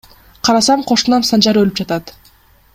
[0.47, 2.17] Карасам кошунам Санжар өлүп жатат.